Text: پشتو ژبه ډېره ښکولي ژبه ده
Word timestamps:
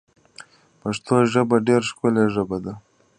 پشتو 0.79 1.15
ژبه 1.31 1.57
ډېره 1.67 1.85
ښکولي 1.89 2.25
ژبه 2.35 2.57
ده 2.65 2.73